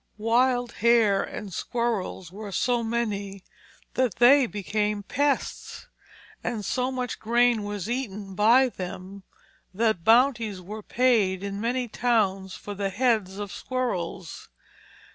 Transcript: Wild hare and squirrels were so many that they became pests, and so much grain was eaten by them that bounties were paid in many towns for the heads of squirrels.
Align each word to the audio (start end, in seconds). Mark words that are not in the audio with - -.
Wild 0.17 0.71
hare 0.71 1.21
and 1.21 1.53
squirrels 1.53 2.31
were 2.31 2.51
so 2.51 2.81
many 2.81 3.43
that 3.93 4.15
they 4.15 4.47
became 4.47 5.03
pests, 5.03 5.89
and 6.43 6.65
so 6.65 6.91
much 6.91 7.19
grain 7.19 7.61
was 7.63 7.87
eaten 7.87 8.33
by 8.33 8.67
them 8.67 9.21
that 9.75 10.03
bounties 10.03 10.59
were 10.59 10.81
paid 10.81 11.43
in 11.43 11.61
many 11.61 11.87
towns 11.87 12.55
for 12.55 12.73
the 12.73 12.89
heads 12.89 13.37
of 13.37 13.51
squirrels. 13.51 14.49